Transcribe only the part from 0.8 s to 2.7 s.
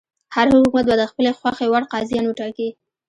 به د خپلې خوښې وړ قاضیان وټاکي.